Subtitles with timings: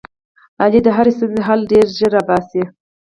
[0.61, 2.63] علي د هرې ستونزې حل ډېر زر را اوباسي.